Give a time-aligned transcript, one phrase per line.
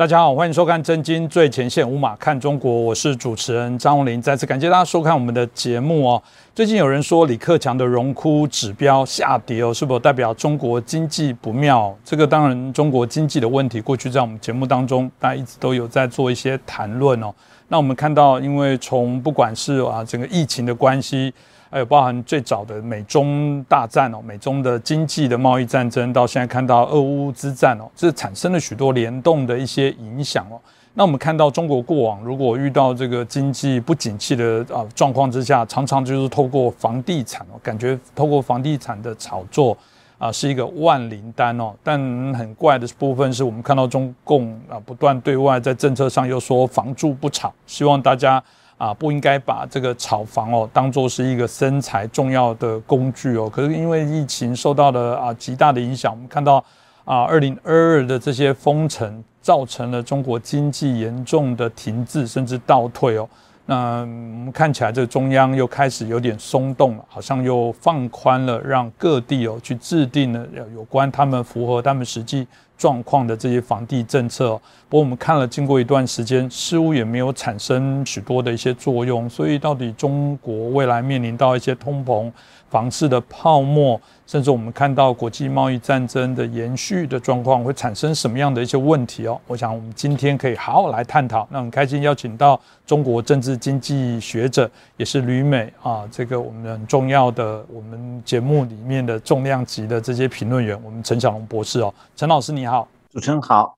[0.00, 4.22] 大家好，欢迎收看《真金最前线》，无马看中国，我是主持人张宏林。
[4.22, 6.22] 再次感谢大家收看我们的节目哦。
[6.54, 11.94] 最近有人说李克强的荣枯指标下跌哦，是否代表中国经济不妙？
[12.02, 17.30] 这个当然，中国经济的问题，过去在我们节目当中，大家一直都有在做一些谈论哦。
[17.68, 21.30] 那我们看到，因为从不管是啊整个疫情的关系。
[21.70, 30.58] 还有包含最早的美中大战哦，美中的经济的贸易战争，到现在看到俄乌之战哦，这产生了许多联动的一些影响哦。
[30.94, 39.78] 那我们看到中国过往如果遇到这个经济不景气的啊状况之下，常常就是透过房地产哦，感觉透过房地产的炒作
[40.18, 41.72] 啊是一个万灵丹哦。
[41.84, 42.00] 但
[42.34, 48.42] 很怪的部分是我们看到中共啊不断对外在政策上又说房住不炒，希望大家。
[48.80, 53.46] 啊，不应该把这个炒房哦当做是一个生财重要的工具哦。
[53.46, 56.64] 可是因为疫情受到了啊极大的影响，我们看到
[57.04, 63.28] 啊二零二二的这些封城，造成了中国经济严重的停滞甚至倒退哦。
[63.66, 72.48] 那我们看起来这个中央又开始有点松动了，好像又放宽了，让各地哦去制定了有关他们符合他们实际。
[72.80, 79.28] 状况的这些房地政策，不过我们看了，经过一段时间，似乎也没有产生许多的一些作用。
[79.28, 82.32] 所以，到底中国未来面临到一些通膨、
[82.70, 89.38] 房市的泡沫，甚至我们看到国际贸易战争的延续的状况，会产生什么样的一些问题哦？
[89.46, 91.46] 我想我们今天可以好好来探讨。
[91.50, 102.69] 那很开心邀请到中国政治经济学者，也是旅美啊，这个我们很重要的我们节目里面的重量级的这些评论员，我们陈小龙博士哦，陈老师你好。
[103.12, 103.76] 主持人好，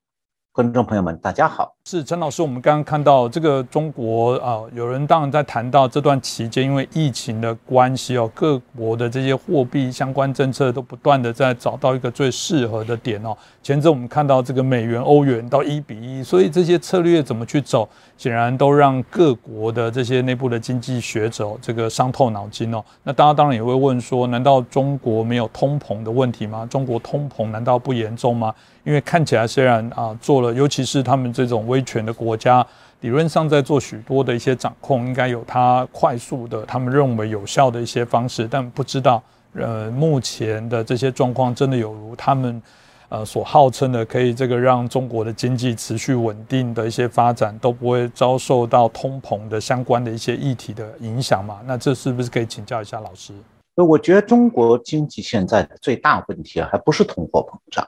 [0.53, 1.75] 观众朋友们，大家好。
[1.87, 13.35] 是陈老师，我们刚刚看到这个中国啊，有人当然在谈到这段期间，因为疫情的关系哦，各国的这些货币相关政策都不断的在找到一个最适合的点哦。
[13.63, 17.89] 前阵我们看到这个美元欧元到一比一，所以这些策略怎么去走，
[18.19, 22.85] 显然都让各国的这些内部的经济学者这个伤透脑筋哦。
[23.03, 26.67] 那大家当然也会问说，难道中国没有通膨的问题吗？
[26.67, 28.55] 中国通膨难道不严重吗？
[28.85, 31.63] 因为看起来虽然啊做了，尤其是他们这种。
[31.63, 32.67] 威权的国家
[33.01, 39.23] 理论上在做许多的一些掌控，应该有它快速的他们认为有效的一些方式，但不知道
[39.55, 42.61] 呃目前的这些状况真的有如他们
[43.09, 51.61] 呃所号称的可以这个让中国的经济持续稳定的一些发展都不会遭受到通膨的相关的一些议题的影响嘛？
[51.65, 53.33] 那这是不是可以请教一下老师？
[53.77, 57.87] 我觉得中国经济现在的最大问题啊，还不是通货膨胀，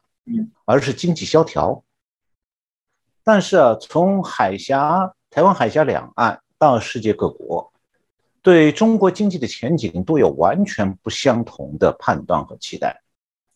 [0.65, 1.83] 而是经济萧条。
[3.23, 7.73] 但是啊，从海峡、台湾海峡两岸到世界各国，
[8.43, 13.03] 对中国经济的前景都有完全不相同的判断和期待。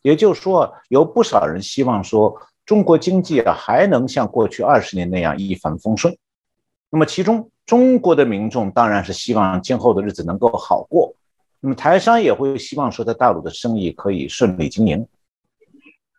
[0.00, 6.16] 也就是说，有不少人希望说，中国经济啊还能像过去二十年那样一帆风顺。
[6.88, 11.14] 那么，其中中国的民众当然是希望今后的日子能够好过。
[11.60, 15.06] 那么，台商也会希望说，在大陆的生意可以顺利经营。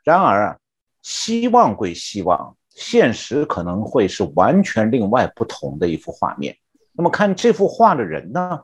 [0.04, 0.58] 然而啊，
[1.02, 2.56] 希望归希望。
[2.70, 6.56] 现实可能会是完全另外不同的一幅画面。
[6.94, 8.62] 那么看这幅画的人呢，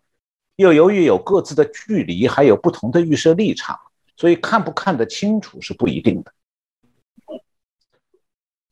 [0.56, 3.78] 又由于有各自的距离，还有不同的预设立场，
[4.16, 6.32] 所以看不看得清楚是不一定的。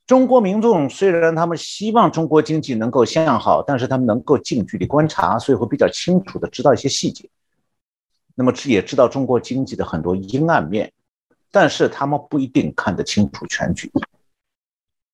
[0.08, 7.30] 中国民众虽然他们希望中国经济能够向好，但是他们能够近距离观察，所以会比较清楚的知道一些细节。
[8.36, 10.94] 那么也知道中国经济的很多阴暗面，
[11.54, 13.92] 但是他们不一定看得清楚全局。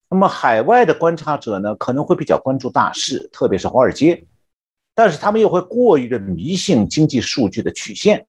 [0.08, 4.24] 那么海外的观察者呢，可能会比较关注大势，特别是华尔街，
[4.94, 8.26] 但是他们又会过于的迷信经济数据的曲线。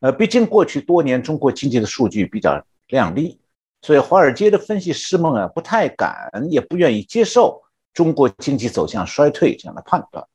[0.00, 3.38] 呃，毕竟过去多年中国经济的数据比较靓丽，
[3.82, 7.62] 所以华尔街的分析师们啊，不太敢，也不愿意接受
[7.92, 10.26] 中国经济走向衰退这样的判断。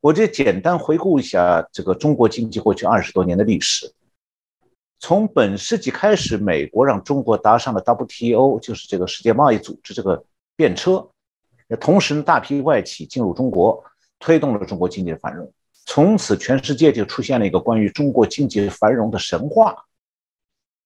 [0.00, 3.93] 我就简单回顾一下这个中国经济过去二十多年的历史。
[5.00, 10.24] 从本世纪开始，美国让中国搭上了 WTO，就是这个世界贸易组织这个
[10.56, 11.06] 便车。
[11.80, 13.82] 同时呢，大批外企进入中国，
[14.18, 15.52] 推动了中国经济的繁荣。
[15.86, 19.84] 从此，全世界就出现了一个关于中国经济繁荣的神话。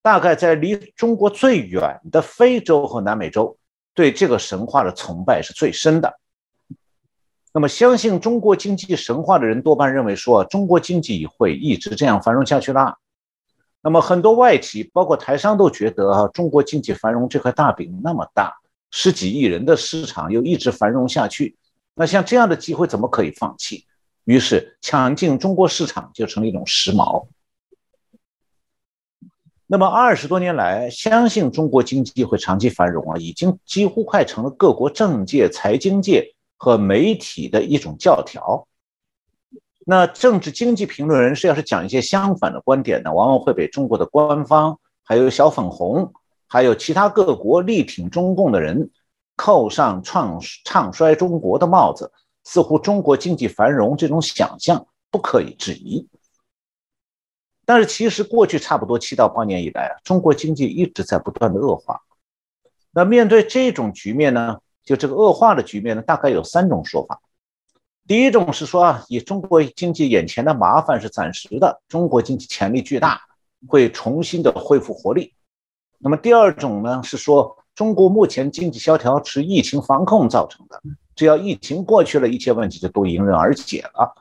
[0.02, 3.56] 大概在离中国最远的非洲和南美洲，
[3.94, 6.18] 对这个神话的崇拜是最深的。
[7.52, 12.96] 那么，相信中国经济神话的人多半认为说，中国经济会一直这样繁荣下去啦。
[13.80, 18.52] 那么很多外企，包括台商都觉得啊，中国经济繁荣这块大饼那么大，
[18.90, 21.56] 十几亿人的市场又一直繁荣下去，
[21.94, 23.84] 那像这样的机会怎么可以放弃？
[24.24, 27.26] 于是抢进中国市场就成了一种时髦。
[29.66, 38.66] 那么二十多年来，相信中国经济会长期繁荣啊，已经几乎快成了各国政界、财经界和媒体的一种教条。
[39.90, 46.12] 那政治经济评论人士要是讲一些相反的观点呢，往往会被中国的官方、还有小粉红、
[46.46, 48.90] 还有其他各国力挺中共的人
[49.34, 52.12] 扣上唱唱衰中国的帽子，
[52.44, 56.06] 似乎中国经济繁荣这种想象不可以质疑。
[57.64, 61.98] 但是其实过去差不多七到八年以来啊，中国经济一直在不断的恶化。
[62.90, 67.22] 那面对这种局面呢，就这个恶化的局面呢，大概有三种说法。
[68.08, 73.20] 第一种是说啊，以中国经济眼前的麻烦是暂时的，中国经济潜力巨大，
[73.66, 75.34] 会重新的恢复活力。
[75.98, 80.80] 那么第二种呢是说，中国目前经济萧条是疫情防控造成的，
[81.14, 84.14] 只要疫情过去了，一切问题就都迎刃而解了。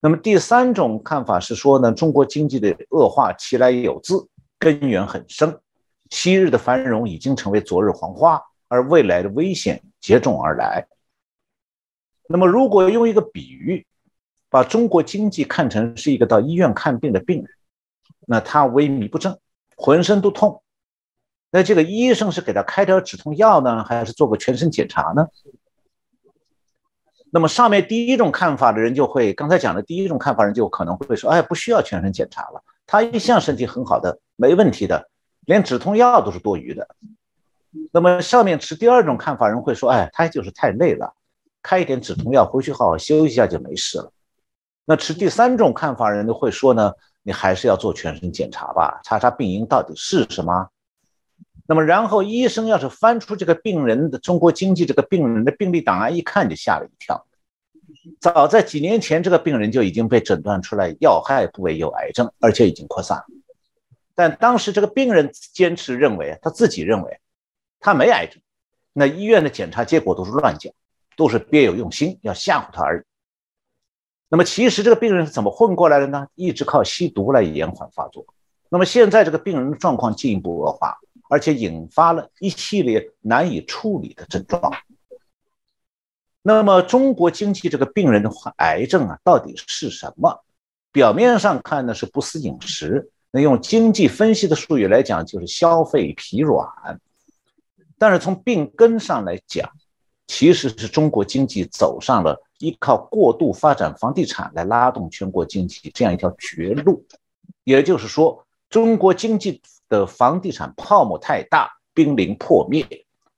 [0.00, 4.26] 那么第三种看法是说呢，中国经济的恶化其来有自，
[4.58, 5.58] 根源很深，
[6.08, 10.86] 昔日的繁荣已经成为昨日黄花，而未来的危险接踵而来。
[12.32, 13.84] 那么如果用一个比喻，
[14.48, 17.48] 把中国经济看成是一个到医院看病的病人，
[18.24, 19.36] 那他萎靡不振，
[19.76, 20.62] 浑身都痛，
[21.50, 25.26] 那这个医生是给他开点止痛药呢，还是做个全身检查呢？
[27.32, 35.10] 那么上面第一种看法的人就会，刚才讲的第一种看法人就可能会说，哎，不需要全身检查了，他一向身体很好的，没问题的，
[35.46, 36.86] 连止痛药都是多余的。
[37.90, 41.12] 那么上面持第二种看法人会说，哎，他就是太累了，
[41.62, 44.12] 开一点止痛药回去好好休息一下就没事了。
[44.84, 46.92] 那持第三种看法人就会说呢，
[47.22, 50.68] 你还是要做全身检查吧，查查病因到底是什么。
[51.66, 57.24] 那么然后医生要是翻出这个病人的中国经济这个病人的病历档案一看就吓了一跳，
[58.18, 63.22] 早在几年前这个病人就已经被诊断出来要害部位有癌症，而且已经扩散。
[64.16, 67.20] 但当时这个病人坚持认为他自己认为
[67.78, 68.42] 他没癌症，
[68.92, 70.72] 那医院的检查结果都是乱讲，
[71.20, 73.04] 都是别有用心要吓唬他而已。
[74.30, 76.26] 那么其实这个病人是怎么混过来的呢？
[76.34, 78.24] 一直靠吸毒来延缓发作。
[78.70, 80.98] 那么现在这个病人的状况进一步恶化。
[81.32, 84.60] 而且引发了一系列难以处理的症状。
[86.42, 90.42] 那么，中国经济这个病人的癌症啊，到底是什么？
[90.90, 96.66] 表面上看呢是不思饮食，那用经济分析的术语来讲，就是消费疲软。
[97.96, 99.70] 但是从病根上来讲，
[100.30, 107.04] 其实是中国经济走上了依靠过度发展房地产来拉动全国经济这样一条绝路。
[107.64, 109.60] 也就是说，中国经济。
[109.90, 112.86] 的房地产泡沫太大，濒临破灭，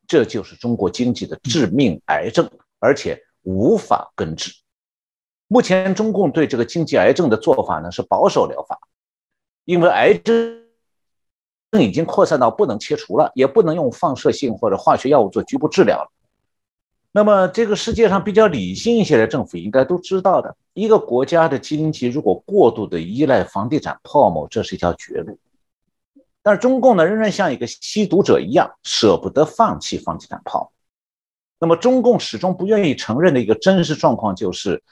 [0.07, 2.47] 这就是中国经济的致命癌症，
[2.79, 4.53] 而且无法根治。
[5.49, 8.79] 目前中共对这个经济癌症的做法呢是保守疗法，
[9.65, 10.63] 因为癌症
[11.81, 16.11] 已经扩散到不能切除了，也不能用放射性或者化学药物做局部治疗了。
[17.15, 25.39] 那么，这个世界上比较理性一些的政府应该都知道的，一个国家的经济如果过度的依赖房地产泡沫，这是一条绝路。
[26.43, 30.73] 但是中共呢，仍然像一个吸毒者一样，舍不得放弃房地产泡沫。
[31.61, 34.83] 那么，中共始终不愿意承认的一个真实状况，就是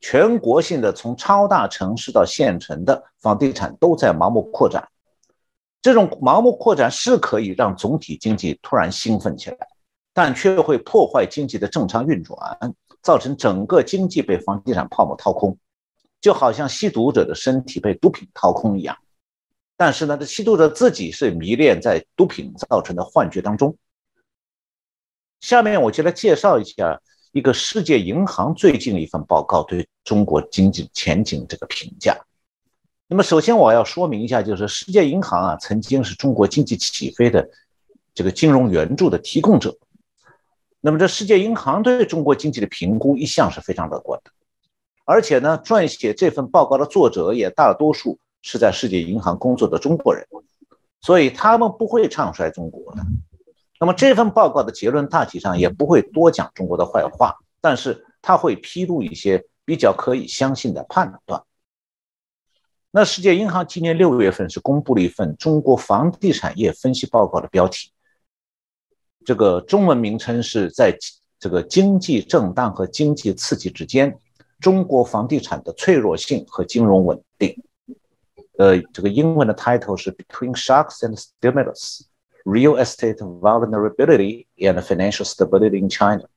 [0.00, 4.88] 全国性的从超大城市到县城的房地产都在盲目扩展。
[5.82, 9.58] 这种盲目扩展是可以让总体经济突然兴奋起来，
[10.14, 12.38] 但却会破坏经济的正常运转，
[13.02, 15.58] 造成整个经济被房地产泡沫掏空，
[16.20, 18.96] 就好像吸毒者的身体被毒品掏空一样。
[19.76, 23.76] 但是呢，这吸毒者自己是迷恋在毒品造成的幻觉当中。
[25.40, 27.02] 下面我就来介绍一下
[27.32, 32.16] 一个世界银行最近一份报告对中国经济前景这个评价。
[33.08, 37.46] 那么首先我要说明一下，就是世界银行啊曾经是中国经济起飞的
[38.14, 39.76] 这个金融援助的提供者。
[40.84, 44.30] 那么这世界银行对中国经济的评估一向是非常乐观的，
[45.06, 48.18] 而且呢，撰写这份报告的作者也大多数。
[48.46, 50.26] 是在世界银行工作的中国人，
[51.00, 53.00] 所以他们不会唱衰中国的。
[53.80, 61.42] 那么这份报告的结论大体上也不会多讲中国的坏话，但是他会披露一些比较可以相信的判断。
[62.90, 67.92] 那世界银行今年六月份是公布了一份中国房地产业分析报告的标题，
[69.24, 70.96] 这个中文名称是在
[71.38, 74.18] 这个经济震荡和经济刺激之间，
[74.60, 77.62] 中国房地产的脆弱性和金融稳定。
[78.56, 82.02] 呃，这个英文的 title 是 Between Shocks and Stimulus:
[82.44, 86.28] Real Estate Vulnerability and Financial Stability in China。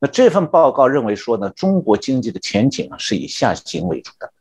[0.00, 4.32] 那这份报告认为说呢，中国经济的前景啊是以下行为主的。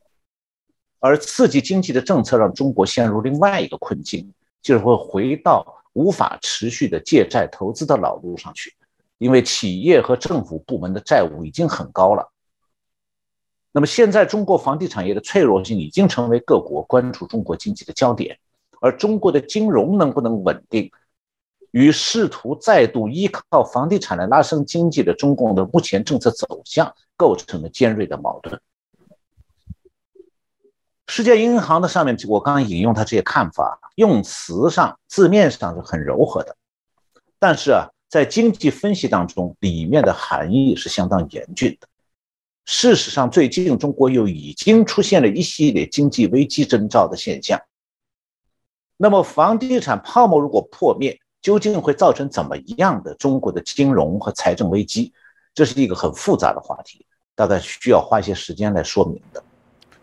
[0.99, 4.31] 而刺激经济的政策让中国陷入另外一个困境，
[4.61, 8.73] 就是会回到无法持续的借债投资的老路上去，
[9.17, 12.31] 因为企业和政府部门的债务已经很高了。
[13.73, 18.37] 那么现在中国房地产业的脆弱性已经成为各国关注中国经济的焦点，
[18.81, 20.91] 而中国的金融能不能稳定，
[21.71, 28.59] 与试图再度依靠房地产来拉升经济的中共的目前政策走向构成了尖锐的矛盾。
[31.13, 36.55] 世界银行的上面，我刚刚引用他这些看法，用词上字面上是很柔和的，
[37.37, 41.87] 但是啊，在经济分析当中，里面的含义是相当严峻的。
[42.63, 47.59] 事实上，最近中国又已经出现了一系列经济危机征兆的现象。
[48.95, 55.11] 那么，房地产泡沫如果破灭，究竟会造成怎么样的中国的金融和财政危机？
[55.53, 59.43] 这是一个很复杂的话题，大概需要花一些时间来说明的。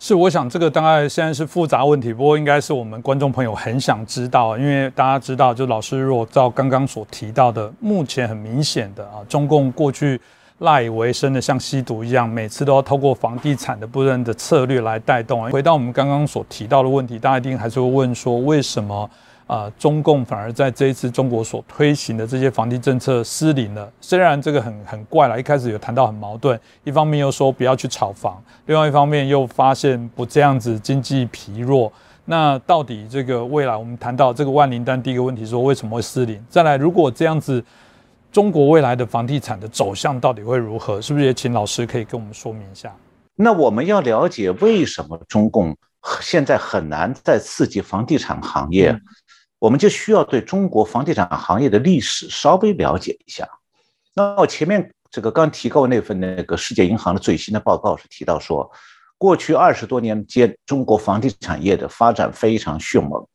[0.01, 10.21] 是，我想这个大概现在是复杂问题，不过应该是我们观众朋友很想知道，因为大家知道，就老师如果照刚刚所提到的，目前很明显的啊，中共过去。
[10.61, 15.49] 赖以为生的，像吸毒一样，每次都要透过房地产的不认的策略来带动。
[15.53, 19.09] 回到我们刚刚所提到的问题，大家一定还是会问说，为什么
[19.49, 23.91] 啊，中共反而在这一次中国所推行的这些房地政策失灵了？
[24.01, 31.93] 虽然这个很很怪了，一开始有谈到很矛盾，一方面又说不要去炒房，另外一方面又发现不这样子经济疲弱。
[32.27, 36.41] 那到底这个未来，我们谈到这个万灵丹第一个问题，说为什么会失灵？
[36.49, 37.65] 再来，如果这样子。
[38.31, 41.01] 中国未来的房地产的走向到底会如何？
[41.01, 42.95] 是不是也请老师可以跟我们说明一下？
[43.35, 45.75] 那我们要了解为什么中共
[46.21, 48.95] 现在很难再刺激房地产行业，
[49.59, 53.49] 我们就需要对中国房地产行业的历史稍微了解一下。
[54.15, 58.71] 那我前面这个刚提过那份那个世界银行的最新的报告是提到说，
[59.17, 63.27] 过去二十多年间，中国房地产业的发展非常迅猛，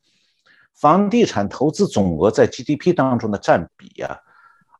[0.74, 4.20] 房地产投资总额在 GDP 当中的占比呀。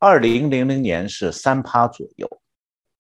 [0.01, 2.29] 二零零零年是三趴左右，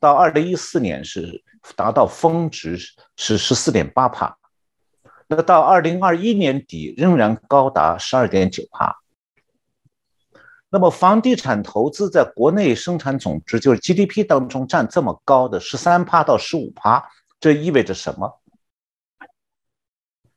[0.00, 1.42] 到二零一四年是
[1.76, 2.78] 达到峰值
[3.16, 4.36] 是十四点八帕，
[5.36, 9.00] 那到二零二一年底仍然高达十二点九帕。
[10.70, 17.04] 那么房地产投资在国内生产总值，就是 GDP 当中占这么高的十三趴到十五趴，
[17.40, 18.40] 这意味着什么？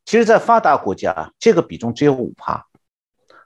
[0.05, 2.65] 其实，在发达国家，这个比重只有五趴。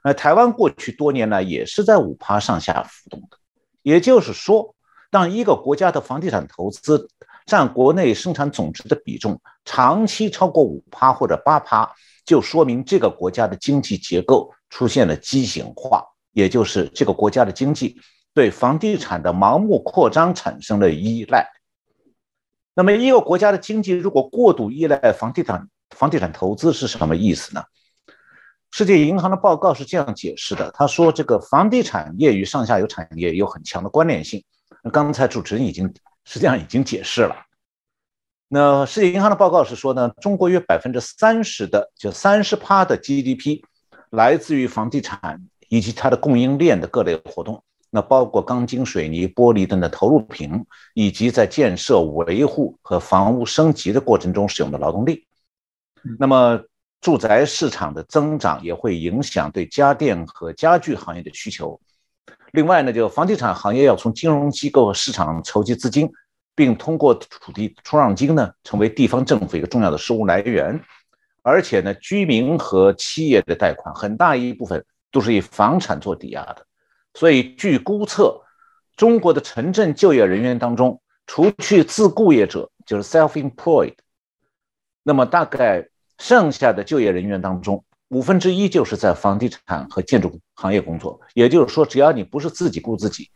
[0.04, 3.38] 那台湾过去多年来也是在五趴上下浮动的，
[3.82, 4.74] 也就是说，
[5.10, 7.08] 当一个国家的房地产投资
[7.46, 11.90] 占国内生产总值的比重长期超过五趴或者八趴，
[12.24, 18.00] 就说明这个国家的经济结构出现了畸形化，也就是这个国家的经济
[18.34, 21.46] 对房地产的盲目扩张产生了依赖。
[22.74, 27.62] 那么，一个国家的经济如果过度依赖房地产，房地产投资是什么意思呢？
[28.70, 34.42] 世界银行的报告是这样解释的：他说，这个房地产业与上下游产业有很强的关联性。
[34.90, 35.92] 刚才主持人已经
[36.24, 37.36] 实际上已经解释了。
[38.48, 43.62] 那世界银行的报告是说呢，中国约百分之三十的，就三十趴的 GDP
[44.10, 47.62] 来自于房地产以及它的供应链的各类活动。
[47.90, 50.64] 那包括钢筋、水泥、玻璃等的投入品，
[50.94, 55.26] 以及在建设、维护和房屋升级的过程中使用的劳动力。
[56.18, 56.60] 那么。
[57.02, 61.80] 住宅市场的增长也会影响对家电和家具行业的需求。
[62.52, 66.10] 另外呢，就房地产行业要从金融机构和市场筹集资金，
[66.54, 70.80] 并通过土地出让金呢，成为地方政府一个重要的收入来源。
[71.42, 76.64] 而且呢，居民和企业的贷款很大一部分都是以房产做抵押的。
[77.14, 78.40] 所以，据估测，
[78.96, 83.96] 中国的城镇就业人员当中，除去自雇业者，就是 self-employed，
[85.02, 85.88] 那么大概。
[86.18, 91.18] 剩下的就业人员当中，五分之一就是在房地产和建筑行业工作。
[91.32, 93.30] 也就是说，只要你不是自己雇自己，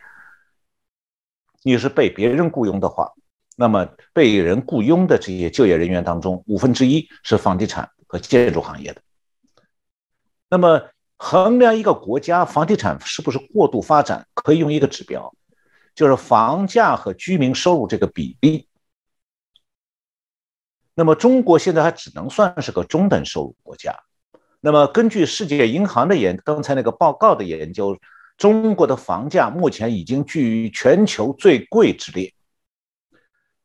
[1.62, 3.10] 你是被别人雇佣的话，
[3.56, 9.00] 那么被人雇佣的这些就业人员当中，五分之一是房地产和建筑行业的。
[10.50, 15.34] 那么，衡量一个国家房地产是不是过度发展，可以用一个指标，
[15.94, 18.68] 就是房价和居民收入这个比例。
[20.92, 23.98] 那么中国现在还只能算是个中等收入国家。
[24.66, 27.96] 那么根据世界银行的研，刚才那个报告的研究，
[28.36, 32.34] 中国的房价目前已经居于全球最贵之列。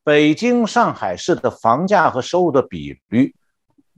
[0.04, 3.34] 北京、上海市的房价和收入的比率，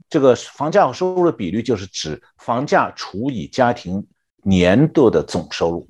[0.09, 4.07] 这个房价和收入的比率就是指房价除以家庭
[4.41, 5.87] 年度的总收入。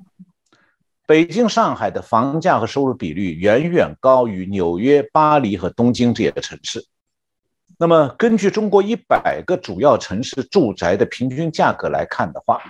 [1.06, 6.84] 北京、上海的房价和收入比率远远高于纽约、巴黎和东京这些城市。
[7.78, 12.62] 那么根据中国一百个主要城市住宅的平均价格来看的话，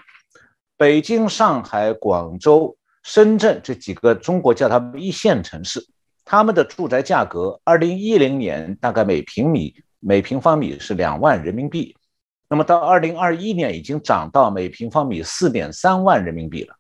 [0.77, 5.87] 北京、上海、广州、深圳这几个中国叫他们一线城市，
[6.25, 11.97] 他们的住宅价格，二零一零年大概每平米每平方米是两万人民币，
[12.49, 16.75] 那么到二零二一年已经涨到每平方米四点三万人民币了。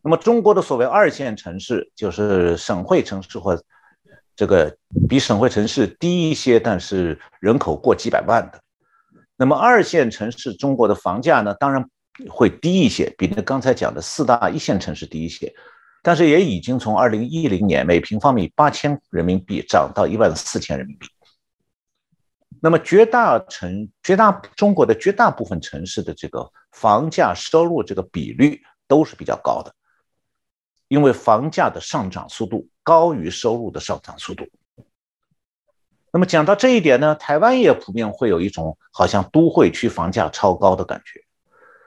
[0.00, 3.60] 那么中国的所谓二线城市，就是省会城市或
[4.36, 4.76] 这个
[5.08, 8.60] 比省会城市低一些，但是人口过几百万的。
[9.36, 11.84] 那么二线城市中国的房价呢，当然
[12.28, 15.52] 会低一些，比那刚才讲的四大一线城市低一些，
[16.02, 21.06] 但是也已经从二零一零年每平方米八千人民币涨到一万四千人民币。
[22.62, 29.74] 那么绝大城绝大中国的绝大部分城市的这个房价收入这个比率都是比较高的。
[30.88, 34.46] 因为房价的上涨速度高于收入的上涨速度。
[36.12, 41.20] 那么讲到这一点呢，台湾也普遍会有一种好像都会区房价超高的感觉。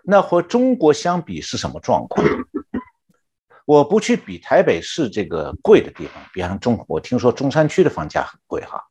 [0.04, 2.26] 那和中国相比是什么状况？
[3.66, 8.84] 我不去比台北市这个贵的地方，比方中，我听说中山区的房价很贵哈。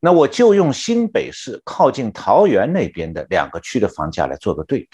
[0.00, 4.88] 那我就用新北市靠近桃园那边的两个区的房价来做个对比，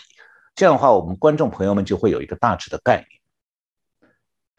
[0.54, 3.19] 这样的话，我们观众朋友们就会有一个大致的概念。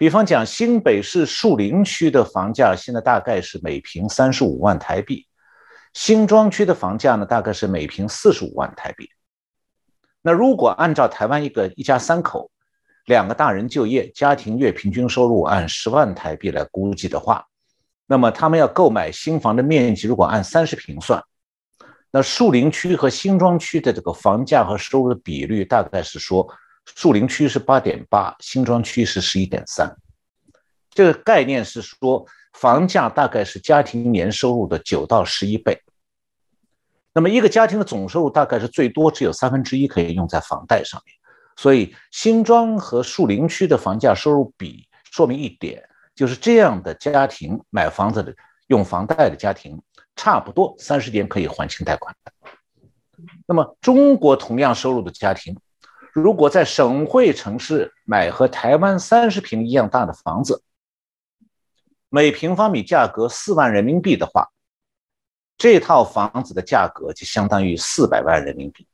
[0.02, 5.28] 比方讲，新北市树林区的房价现在大概是每平三十五万台币，
[5.94, 9.08] 新庄区的房价呢大概是每平四十五万台币。
[10.24, 12.50] 那如果按照台湾一个一家三口，
[13.06, 17.46] 两个大人就业，家庭月平均收入按十万台币来估计的话，
[18.08, 21.24] 那么他们要购买新房的面积，如果按三十平算，
[22.10, 26.52] 那树林区和新庄区的这个房价和收入的比率大概是说。
[26.86, 29.96] 树林区是八点八，新庄区是十一点三。
[30.90, 35.82] 这个概念是说，房价大概是家庭年收入的九到十一倍。
[37.14, 41.16] 那么一个家庭的总收入大概是最多只有三分之一可以用在房贷上面。
[41.56, 45.84] 所以新庄和树林区的房价收入比说明一点，
[46.16, 48.34] 就是这样的家庭买房子的
[48.68, 49.82] 用房贷的家庭，
[50.16, 52.16] 差不多三十年可以还清贷款。
[53.46, 55.58] 那么中国同样收入的家庭。
[56.14, 60.64] 如果在省会城市买和台湾三十平一样大的房子，
[62.10, 64.52] 每平方米价格四万人民币的话，
[65.58, 68.86] 这套房子的价格就相当于四百万人民币。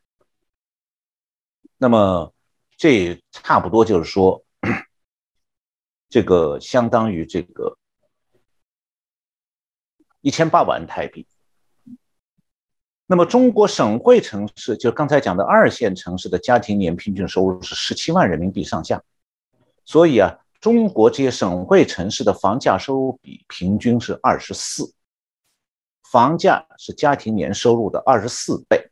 [1.77, 2.33] 那么，
[2.75, 4.43] 这差不多就是说，
[6.09, 7.77] 这个相当于这个
[10.21, 11.27] 一千八百万台币。
[13.09, 19.01] 那么，中国省会城市，就刚才讲的二线城市的家庭年平均收入是十七万人民币上下，
[19.85, 24.93] 所以啊，中国这些省会城市的房价收入比平均是二十四，
[26.11, 28.89] 房价是家庭年收入的二十四倍。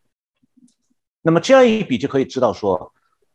[1.21, 2.93] 那么这样一比，就可以知道说，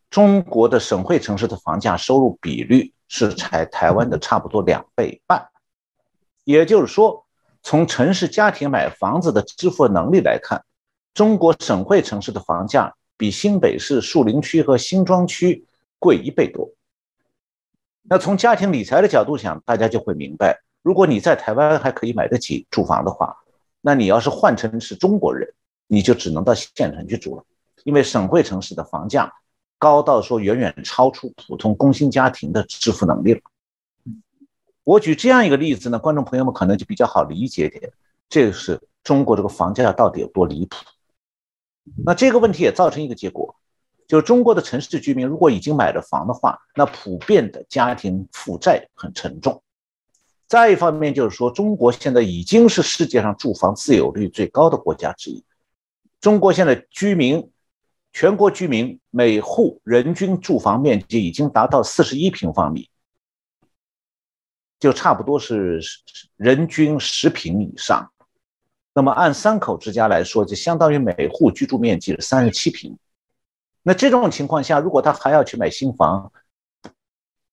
[0.09, 5.47] 中国的省会城市的房价收入比率是才台湾的差不多两倍半，
[6.43, 7.27] 也就是说，
[7.61, 10.63] 从城市家庭买房子的支付能力来看。
[11.13, 15.65] 中国省会城市的房价比新北市树林区和新庄区
[15.99, 16.69] 贵一倍多。
[18.03, 23.35] 那从家庭理财的角度讲，大家就会明白，如果你在台湾还可以买得起住房的话，
[23.81, 25.53] 那你要是换成是中国人，
[25.87, 27.43] 你就只能到县城去住了，
[27.83, 29.31] 因为省会城市的房价
[29.77, 33.41] 高到说远远超出普通工薪家庭的支付能力了。
[34.83, 37.91] 我举这样一个例子呢，观众朋友们可能就比较好理解点，
[38.29, 40.77] 这是中国这个房价到底有多离谱。
[42.05, 43.55] 那这个问题也造成一个结果，
[44.07, 49.63] 就是中国的城市居民如果已经买了房的话，那普遍的家庭负债很沉重。
[50.47, 55.43] 再一方面就是说，中国现在已经是世界上住房自有率最高的国家之一。
[56.19, 57.49] 中国现在居民，
[58.11, 62.89] 全国居民每户人均住房面积已经达到四十一平方米，
[64.77, 65.81] 就差不多是
[66.35, 68.11] 人均十平以上。
[68.93, 72.97] 那么按三口之家来说，就相当于每户居住面积是三十七平。
[73.83, 76.31] 那这种情况下，如果他还要去买新房，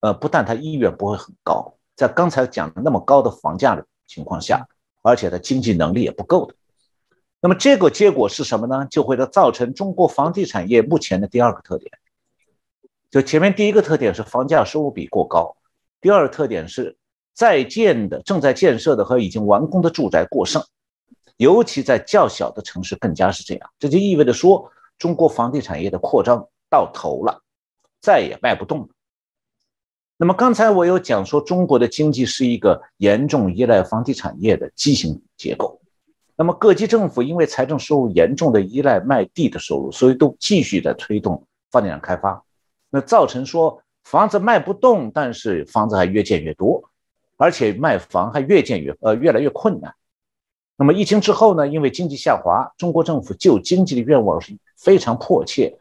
[0.00, 4.66] 呃，不但他意愿不会很高，在刚才讲的那么高的房价的情况下，
[5.02, 6.54] 而且他经济能力也不够的。
[7.40, 8.86] 那么这个结果是什么呢？
[8.90, 11.90] 就会造成中国房地产业目前的第二个特点。
[13.10, 15.56] 就前面第一个特点是房价收入比过高，
[16.00, 16.96] 第二个特点是
[17.32, 20.62] 在建的、正在建设的和已经完工的住宅过剩。
[21.38, 27.42] 尤其在较小的城市更加是这样，这就意味着说，中国房地产业的扩张到头了，
[28.00, 28.88] 再也卖不动了。
[30.16, 35.80] 那么刚才我有讲说，中国的经济是一个严重依赖房地产业的畸形结构。
[36.34, 42.42] 那么各级政府因为财政收入严重的依赖卖地的收入，所以都继续在推动房地产开发，
[42.90, 46.82] 那造成说房子卖不动，但是房子还越建越多，
[47.36, 49.94] 而且卖房还越建越呃越来越困难。
[50.80, 51.66] 那么疫情之后呢？
[51.66, 55.76] 因为经济下滑，中国政府救经济的愿望是非常迫切，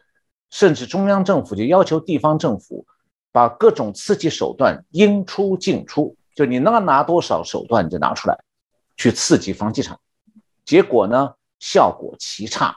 [0.50, 2.84] 甚至中央政府就要求地方政府
[3.32, 8.36] 把各种刺激手段应出尽出，就你能拿多少手段你就拿出来，
[8.96, 10.00] 去刺激房地产。
[10.66, 12.76] 结果呢，效果奇差。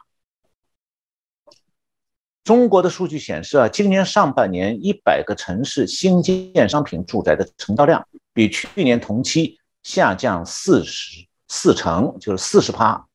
[2.44, 11.29] 中国的数据显示啊，今年上半年一百个城市新建商品住宅的成交量比去年同期下降四十。
[11.52, 13.08] 四成就是四十趴，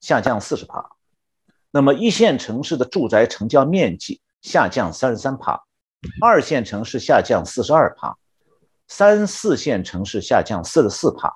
[0.00, 0.84] 下降四十趴。
[1.70, 5.62] 那么一线城市的住宅成交面积下降三十三趴，
[6.20, 8.18] 二线城市下降四十二趴，
[8.88, 11.32] 三四线城市下降四十四趴。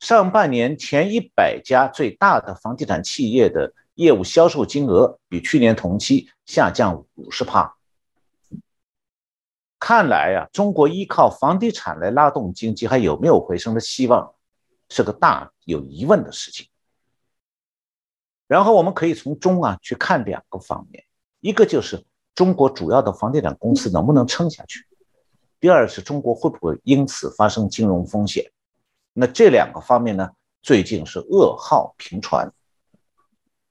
[0.00, 7.74] 上半年前一百家最大的房地产企业的业务销售金额比去年同期下降五十趴。
[9.78, 14.34] 看来呀，中国依靠房地产来拉动经济还有没有回升的希望？
[14.94, 16.68] 是个大有疑问的事情。
[18.46, 21.02] 然后我们可以从中啊去看两个方面，
[21.40, 24.86] 一个就是中国主要的房地产公司能不能撑下去，
[25.58, 28.52] 第二是中国会不会因此发生金融风险。
[29.14, 30.28] 那这两个方面呢，
[30.60, 32.52] 最近是噩耗频传。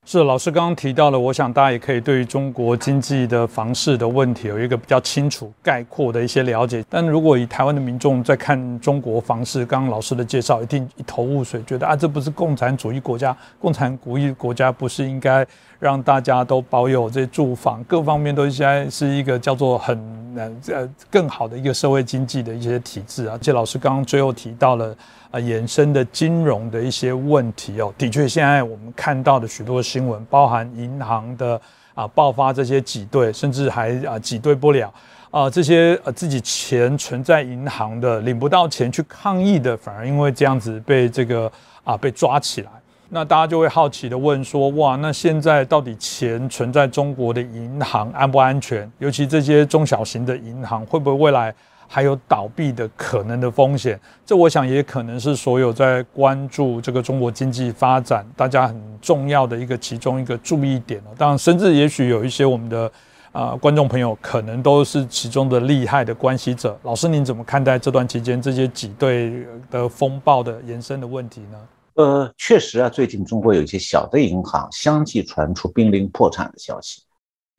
[0.08, 6.84] 是老师刚刚提到了，我想大家也可以对于中国经济的房市的问题有一个比较清楚概括的一些了解。
[6.90, 15.46] 但如果以台湾的民众在看中国房市，刚刚老师的介绍一定一头雾水，觉得啊这不是共产主义国家，共产主义国家不是应该
[15.80, 19.96] 让大家都保有这住房各方面都应该是一个叫做很
[20.36, 23.38] 呃呃更好的一个社会经济的一些体制啊。
[23.40, 24.98] 这老师刚刚最后提到了。
[25.32, 31.60] 啊，衍生的金融的一些问题哦，的确，现在我们看到的许多新闻，包含银行的
[31.96, 34.94] 啊爆发这些挤兑，甚至还啊挤兑不了
[35.32, 41.50] 啊，这些呃自己钱存在银行的领不到钱去抗议的，反而因为这样子被这个
[41.86, 42.70] 啊被抓起来，
[43.08, 48.92] 那大家就会好奇的问说，哇，那现在到底钱存在中国的银行安不安全？
[49.00, 51.56] 尤其这些中小型的银行，会不会未来？
[51.94, 62.90] 还有倒闭的可能的风险，这我想也可能是所有在关注这个中国经济发展大家很重要的一个其中一个注意点当然，甚至也许有一些我们的
[63.34, 66.80] 啊观众朋友可能都是其中的利害的关系者。
[66.84, 71.60] 老师，您怎么看待这段期间这些挤兑的风暴的延伸的问题呢？
[71.96, 77.02] 呃，确实啊，最近中国有一些小的银行相继传出濒临破产的消息，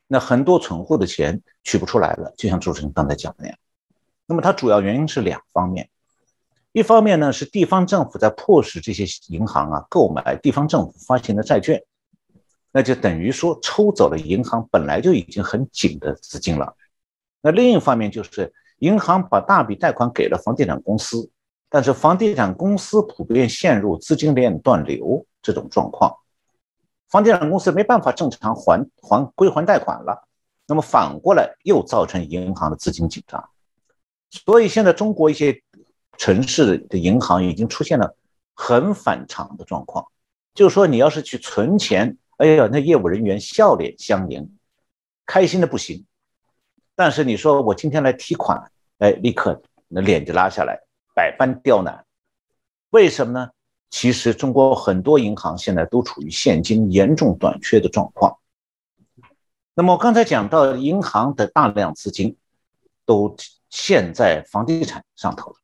[0.09, 3.59] 那很多存户的钱取不出来了，就像主持人刚才讲的那样。
[4.27, 5.91] 那么它主要原因是两方面，
[6.73, 11.83] 一方面呢是地方政府在迫使这些银行啊购买地方政府发行的债券，
[12.71, 16.75] 那就等于说抽走了银行本来就已经很紧的资金了。
[17.43, 21.31] 那另一方面就是银行把大笔贷款给了房地产公司，
[21.69, 26.17] 但是房地产公司普遍陷入资金链断流这种状况，
[27.11, 30.27] 房地产公司没办法正常还还归还贷款了，
[30.67, 33.45] 那么反过来又造成银行的资金紧张。
[34.33, 35.63] 所以现在中国一些
[36.17, 38.17] 城市的银行已经出现了
[38.55, 40.07] 很反常的状况，
[40.55, 44.51] 就是说你要是去存钱，哎呀，那业务人员笑脸相迎，
[45.27, 46.05] 开心的不行。
[46.97, 50.81] 但是你说我今天来提款，哎，立刻那脸就拉下来，
[51.15, 52.05] 百般刁难。
[52.91, 53.51] 为什么呢？
[53.91, 58.39] 其实中国很多银行现在都处于现金严重短缺的状况。
[59.75, 62.37] 那么我刚才讲到银行的大量资金
[63.05, 63.37] 都。
[63.75, 65.57] 现在房地产上头了，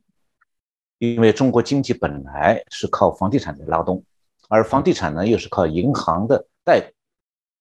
[0.97, 4.03] 因为中国经济本来是靠房地产的拉动，
[4.49, 6.91] 而房地产呢又是靠银行的贷、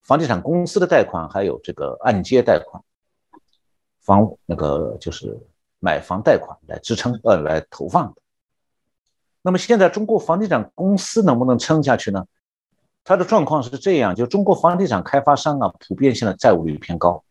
[0.03, 2.81] 房地产公司的贷款，还有这个按揭贷款、
[3.99, 5.37] 房那个就是
[5.79, 8.21] 买房贷款来支撑呃来投放的。
[9.41, 12.25] 那么现在中国房地产公司能不能撑下去呢？
[13.03, 17.21] 它的状况是这样，就中国房地产开发商啊，普遍性的债务率偏高。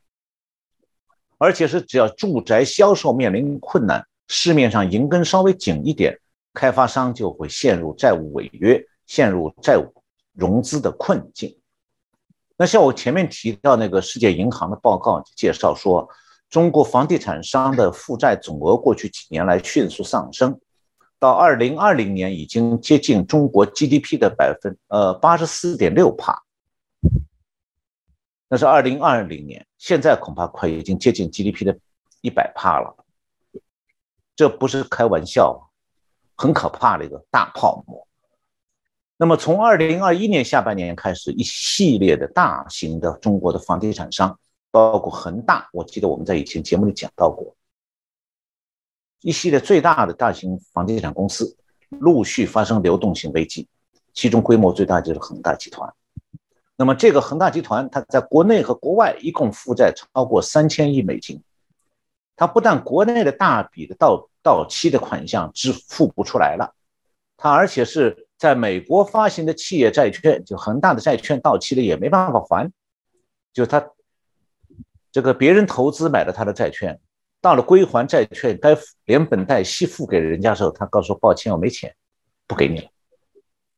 [1.38, 6.18] 而且是只要住宅销售面临困难，市面上银根稍微紧一点，
[6.54, 9.92] 开发商就会陷入债务违约，陷入债务
[10.32, 11.56] 融资的困境。
[12.56, 16.08] 那像我前面提到那个世界银行的报告介绍说，
[16.48, 20.58] 中国房地产商的负债总额过去几年来迅速上升，
[21.18, 26.45] 到二零二零年已经接近中国 GDP 的百分呃八十四点六帕。
[28.48, 31.76] 那是二零二零年，现在恐怕快已经接近 GDP 的
[32.20, 32.96] 一百帕了，
[34.36, 35.70] 这不是开玩笑，
[36.36, 38.06] 很可怕的一个大泡沫。
[39.16, 44.38] 那么从二零二一年下半年开始，一系列的大型的中国的房地产商，
[44.70, 47.56] 包括恒大，我记得我们在以前节目里讲到过，
[49.22, 51.56] 一系列最大的大型房地产公司
[51.88, 53.66] 陆续发生流动性危机，
[54.12, 55.92] 其中规模最大就是恒大集团。
[56.76, 61.42] 那么这个恒大集团，它在国内和国外一共负债超过三千亿美金，
[62.36, 66.74] 它不但国内的大笔的到到期的款项支付不出来了，
[67.36, 68.24] 它而且是。
[68.38, 72.70] 在美国发行的企业债券，就恒大的债券到期了也没办法还，
[73.54, 73.82] 就他
[75.10, 77.00] 这个别人投资买了他的债券，
[77.40, 81.96] 到了归还债券该连本带息付给人家的时候，他告诉抱歉我没钱，
[82.46, 82.90] 不给你了。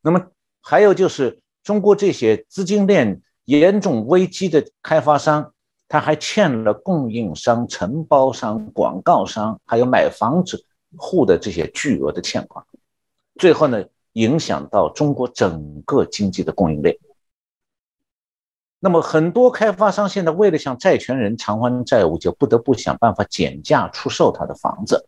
[0.01, 0.27] 那么
[0.61, 5.53] 还有就是中国这些资金链严重危机的开发商，
[5.87, 10.65] 他还欠了供应商、承包商、广告商，还有买房子
[10.97, 12.65] 户的这些巨额的欠款，
[13.35, 13.85] 最后呢？
[14.15, 16.97] 影响到中国整个经济的供应链。
[18.81, 25.07] 那么，很多开发商现在为了向债权人偿还债务，就不得不想办法减价出售他的房子，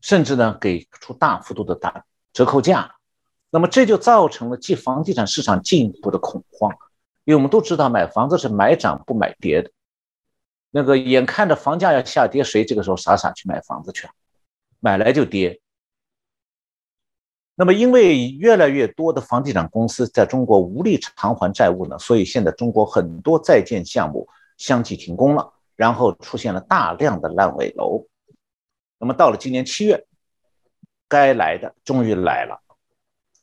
[0.00, 2.94] 甚至呢给出大幅度的打折扣价。
[3.50, 6.70] 那么，这就造成了继房地产市场进一步的恐慌，
[7.24, 9.70] 因为我们都知道买房子是买涨不买跌的。
[10.70, 14.06] 那个眼看着房价要下跌，谁这个时候傻傻去买房子去？
[14.80, 15.60] 买来就跌。
[17.54, 28.06] 那么，因为越来越多的房地产公司在中国无力偿还债务呢，所以现在中国很多在建项目相继停工了，然后出现了大量的烂尾楼。
[28.98, 30.06] 那么到了今年七月，
[31.08, 32.60] 该来的终于来了，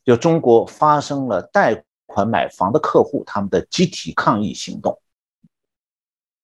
[0.06, 5.02] 就中国发生了贷款买房的客户他们的集体抗议行动。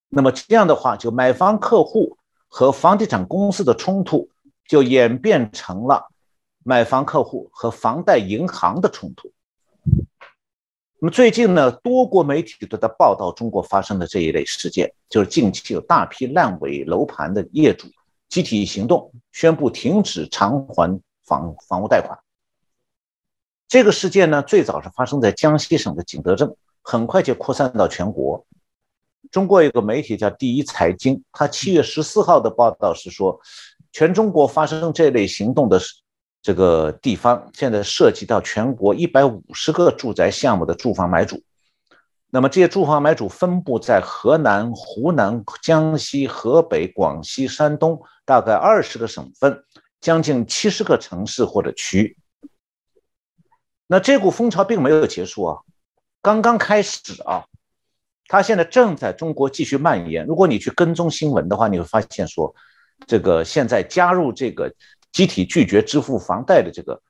[0.10, 2.17] 那么这样的话，就买房客户
[2.50, 4.30] 和房地产公司的冲突
[4.67, 6.10] 就演变成了。
[6.63, 9.32] 买房客户和房贷银行的冲突。
[11.00, 17.88] 那么最近呢，多国媒体都在报道中国发生的这一类事件，就是近期有大批烂尾楼盘的业主
[18.30, 22.15] 集体行动，宣布停止偿还房房屋贷款。
[23.72, 28.46] 这个事件呢，最早是发生在江西省的景德镇，很快就扩散到全国。
[29.32, 33.40] 中国有个媒体叫第一财经，它七月十四号的报道是说，
[33.94, 35.80] 全中国发生这类行动的。
[36.42, 41.42] 这个地方现在涉及到全国一百五十个住宅项目的住房买主，
[42.30, 49.64] 那么这些住房买主分布在河南、湖南、江西、河北、广西、山东，大概二十个省份，
[50.02, 52.18] 将近七十个城市或者区。
[53.91, 55.60] 那这股风潮并没有结束啊，
[56.21, 57.43] 刚刚开始啊，
[58.27, 60.25] 它现在正在中国继续蔓延。
[60.25, 62.56] 如果你去跟踪新闻的话，你会发现说，
[63.06, 64.73] 这个现在加入这个。
[65.12, 67.01] 集体拒绝支付房贷的这个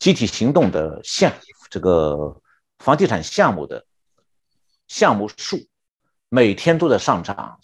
[0.00, 1.32] 集体行动的项，
[1.70, 2.36] 这个
[2.80, 3.86] 房地产项目的
[4.88, 5.56] 项目数
[6.28, 7.60] 每天都在上涨，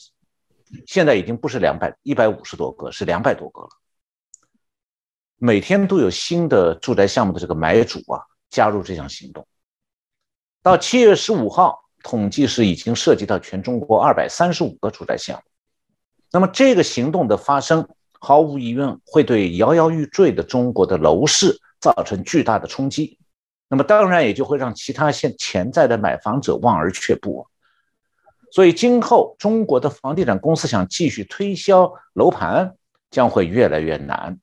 [0.86, 3.68] 现在已经不是两百一百五十多个，是两百多个了。
[5.38, 9.46] 每天都有新的住宅项目的这个买主啊加入这项行动。
[10.62, 15.42] 到七月十五号，统计是已经涉及到全中国二百三十五个住宅项目。
[16.32, 17.88] 那么这个行动的发生。
[18.18, 23.18] 毫无疑问会对摇摇欲坠的中国的楼市造成巨大的冲击，
[23.68, 27.46] 那么当然也就会让其他现潜在的买房者望而却步。
[28.50, 32.74] 所以今后中国的房地产公司想继续推销楼盘
[33.10, 34.40] 将会越来越难，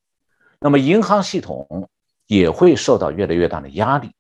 [0.60, 1.90] 那么银行系统
[2.28, 4.16] 也会受到越来越大的压力。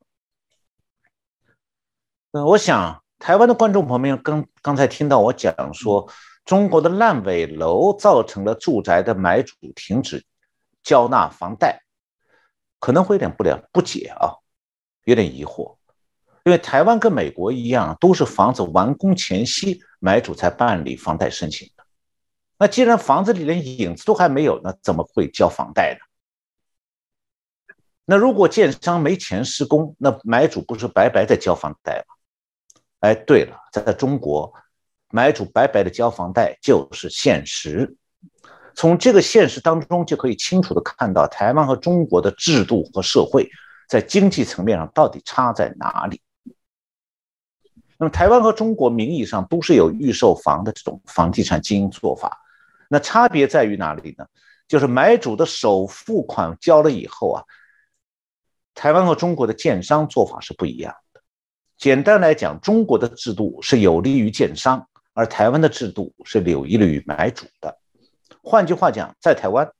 [2.31, 6.09] 嗯，我想台湾的观众朋友们刚刚才听到我讲说。
[6.45, 10.25] 中国的烂尾楼造成了住宅的买主停止
[10.83, 11.81] 交纳房贷，
[12.81, 14.35] 可能会有点不了不解啊，
[15.05, 15.77] 有点疑惑，
[16.43, 21.85] 因为台湾跟美国一样，都是房子完工前夕买主才办理房贷申请的。
[22.57, 26.05] 那既然房子里连影子都还没有，那怎么会交房贷呢？
[28.05, 32.15] 那如果建商没钱施工，那买主不是白白的交房贷吗？
[32.99, 34.53] 哎，对了，在中国。
[35.15, 37.95] 买主白白的交房贷就是现实，
[38.73, 43.47] 从这个现实当中就可以清楚的看到台湾和中国的制度和社会
[43.87, 46.19] 在经济层面上到底差在哪里。
[47.99, 52.41] 那么台湾和中国名义上都是有预售房的这种房地产经营做法，
[52.89, 54.25] 那差别在于哪里呢？
[54.67, 57.43] 就是买主的首付款交了以后啊，
[58.73, 61.21] 台湾和中国的建商做法是不一样的。
[61.77, 64.87] 简单来讲，中国的制度是有利于建商。
[65.15, 67.77] 而台湾的制度是有利于买主的。
[68.41, 69.71] 换句话讲，在台湾，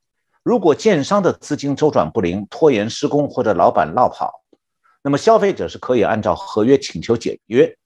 [0.44, 4.44] 如果建商的资金周转不灵、拖延施工或者老板落跑，
[5.02, 7.76] 那么消费者是可以按照合约请求解约，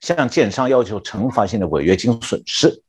[0.00, 2.84] 向建商要求惩罚性的违约金损失，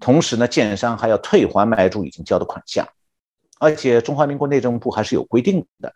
[0.00, 2.84] 同时呢，建商还要退还买主已经交的款项。
[3.60, 5.94] 而且中华民国内政部还是有规定的，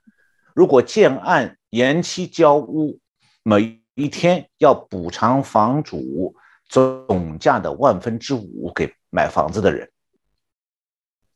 [0.59, 2.99] 如果建案延期交屋，
[3.44, 6.35] 每一天要补偿房主
[6.68, 9.88] 总价的万分之五给买房子的人。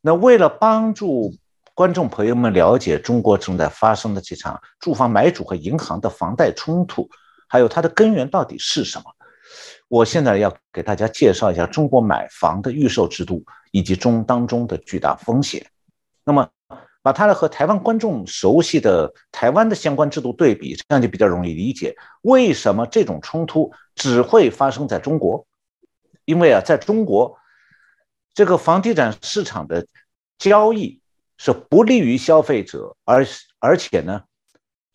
[0.01, 1.33] 那为了帮助
[1.73, 7.09] 观众朋友们了解中国正在发生的这场住房买主和银行的房贷冲突，
[7.47, 9.05] 还有它的根源到底是什么，
[9.87, 15.65] 我现在要给大家介绍一下中国买房的预售制度以及中当中的巨大风险。
[16.25, 16.49] 那么，
[17.03, 25.45] 把它和台湾观众熟悉的台湾的相关制度对比，这样就比较容易理解为什么这种冲突只会发生在中国。
[26.25, 27.37] 因为啊，在中国。
[28.35, 29.85] 这个房地产市场的
[30.39, 30.99] 交易
[31.37, 33.23] 是不利于消费者，而
[33.59, 34.23] 而且呢，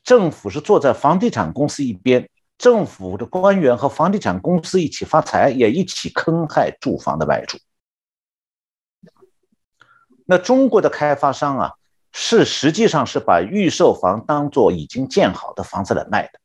[0.02, 7.56] 政府是坐在房地产公司一边，政府的官员和房地产公司一起发财，也一起坑害住房的买主。
[10.24, 11.74] 那中国的开发商啊，
[12.12, 16.40] 是实际上是把预售房当做已经建好的房子来卖的，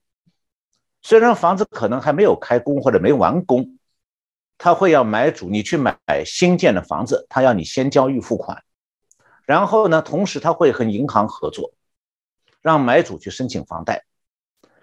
[1.02, 3.78] 虽然房子可能还没有开工或者没完工。
[4.56, 8.64] 他会要买主，你去买新建的房子，他要你先交预付款，
[9.46, 11.74] 然后呢，同时他会和银行合作，
[12.62, 14.06] 让买主去申请房贷。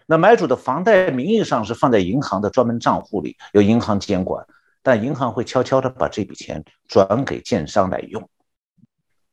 [0.07, 4.45] 那买主的房贷名义上是放在银行的专门账户里，由银行监管，
[4.83, 8.29] 但银行会悄悄的把这笔钱转给建商来用。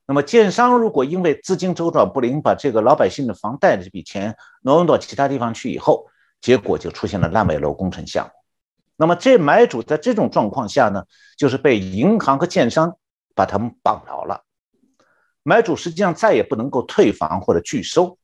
[0.07, 6.07] 那么建商如果因为资金周转不灵，把这个老百姓的房贷的这笔钱挪用到其他地方去以后，
[6.39, 8.31] 结果就出现了烂尾楼工程项目。
[8.95, 11.03] 那么这买主在这种状况下呢，
[11.37, 12.97] 就是被银行和建商
[13.35, 14.43] 把他们绑牢了。
[15.43, 18.17] 买主实际上再也不能够退房或者拒收。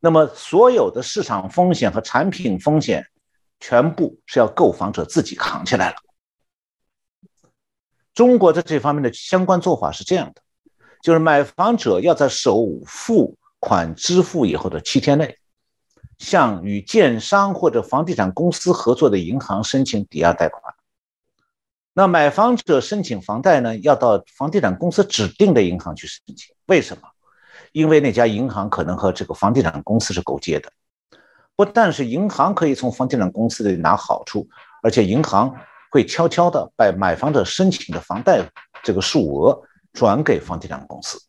[0.00, 3.04] 那么所有的市场风险和产品风险，
[3.58, 5.96] 全部是要购房者自己扛起来了。
[8.14, 10.40] 中国在这方面的相关做法是这样的，
[11.02, 15.38] 就是买房者要在首付款支付以后的七天内。
[16.16, 20.62] 向与建商或者房地产公司合作的银行申请抵押贷款。
[21.92, 26.54] 那买房者申请房贷呢，要到房地产公司指定的银行去申请。
[26.66, 27.02] 为什么？
[27.72, 30.70] 因为那家银行可能和这个房地产公司是勾结的。
[31.56, 34.48] 不但是银行可以从房地产公司里拿好处，
[34.84, 35.52] 而且银行
[35.94, 38.44] 会悄悄的把买房者申请的房贷
[38.82, 41.22] 这个数额转给房地产公司。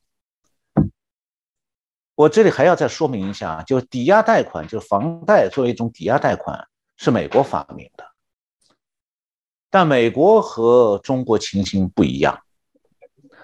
[2.16, 8.04] 我这里还要再说明一下啊，就抵押贷款，就是房贷作为一种抵押贷款，是美国发明的。
[9.70, 12.40] 但美国和中国情形不一样，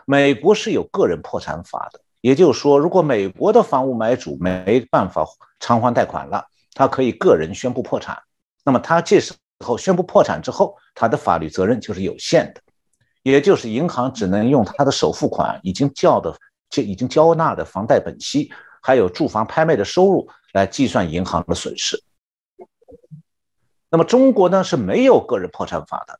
[0.07, 5.23] 美国是有个人破产法的，也就是说，如果美国的房屋买主没办法
[5.59, 8.23] 偿还贷款了，他可以个人宣布破产。
[8.63, 12.61] 那么他这时后宣布破产之后，他的法律责任就是有限的，
[13.23, 16.35] 也就是银行只能用他的首付款已经交的。
[16.71, 18.49] 就已经交纳的房贷本息，
[18.81, 22.01] 还有住房拍卖的收入来计算银行的损失。
[23.89, 26.17] 那么中国呢是没有个人破产法的，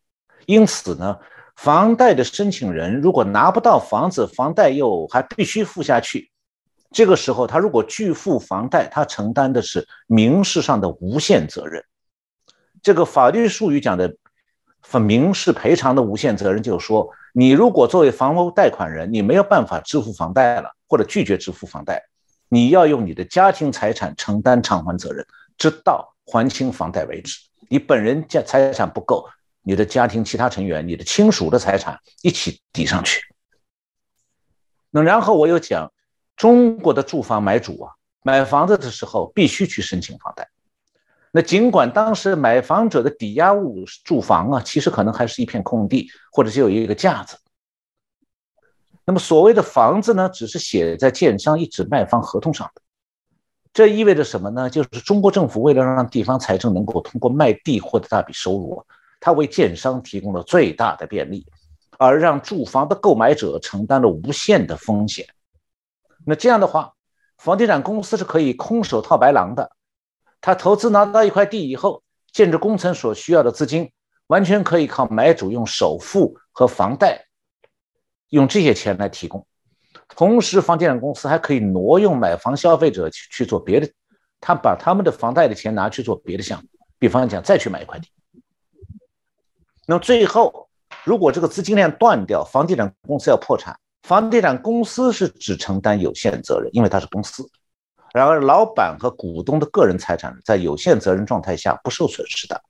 [0.48, 1.18] 因此呢，
[1.56, 6.30] 房贷的申请人如果拿不到房子，房贷又还必须付下去，
[6.92, 11.82] 这个时候他如果拒付房贷，他承担的是民事上的无限责任。
[12.82, 14.16] 这个法律术语讲的。
[15.00, 22.04] 民事赔偿的无限责任，就是说，你如果作为房屋贷款人，你没有办法支付房贷了，或者拒绝支付房贷，
[22.50, 25.26] 你要用你的家庭财产承担偿还责任，
[25.58, 27.40] 直到还清房贷为止。
[27.70, 29.26] 你本人家财产不够，
[29.62, 33.22] 你的家庭其他成员、你的亲属的财产一起抵上去。
[34.90, 35.94] 那然后我又讲，
[36.36, 40.50] 中国的住房买主啊，买房子的时候必须去申请房贷。
[41.32, 47.38] 那尽管当时买房者的抵押物住房啊，其实可能还是一片空地，或者是有一个架子。
[49.06, 52.82] 那么所谓的房子呢，只是写在建商一纸卖方合同上的。
[53.74, 54.70] 这意味着什么呢？
[54.70, 58.84] 就是中国政府为了让地方财政能够通过卖地获得大笔收入，
[59.22, 61.46] 它为建商提供了最大的便利，
[61.98, 65.26] 而让住房的购买者承担了无限的风险。
[66.26, 66.94] 那这样的话，
[67.38, 69.72] 房地产公司是可以空手套白狼的。
[70.42, 72.02] 他投资拿到一块地以后，
[72.34, 73.92] 建筑工程所需要的资金，
[74.28, 77.26] 完全可以靠买主用首付和房贷，
[78.30, 79.46] 用这些钱来提供。
[80.10, 83.90] 同时，房地产公司还可以挪用买房消费者去去做别的，
[84.42, 86.68] 他把他们的房贷的钱拿去做别的项目，
[86.98, 88.10] 比方讲再去买一块地。
[89.86, 90.68] 那么最后，
[91.04, 97.48] 如果这个资金链断掉，房地产公司要破产，房地产公司是只承担有限责任，因为它是公司。
[98.14, 102.62] 然而，老板和股东的个人财产在有限责任状态下不受损失的。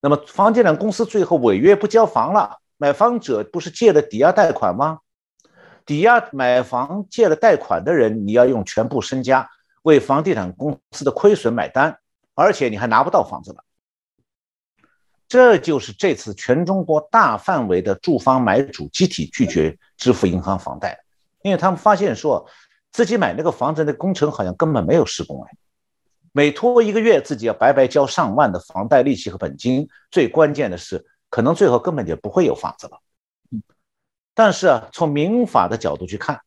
[0.00, 5.00] 那么，房地产公司最后违约不交房了，买房者不是借了抵押贷款吗？
[5.86, 9.48] 抵押买房借了贷款的人，你要用全部身家
[9.82, 11.98] 为房地产公司的亏损买单，
[12.34, 13.64] 而且你还拿不到房子了。
[15.28, 20.98] 这就是这次全中国大范围的住房买主集体拒绝支付银行房贷，
[21.42, 22.46] 因为他们发现说，
[22.98, 25.56] 自己买那个房子那工程好像根本没有施工哎，
[26.32, 32.98] 每拖一个月自己要白白交上万的房贷利息和本金，最关键的是可能最后根本就不会有房子了。
[34.34, 36.40] 但是啊，从民法的角度去看，